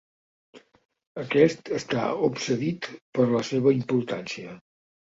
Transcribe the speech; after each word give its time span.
Aquest 1.25 1.71
està 1.81 2.09
obsedit 2.31 2.91
per 3.19 3.31
la 3.39 3.47
seva 3.53 3.79
importància. 3.79 4.61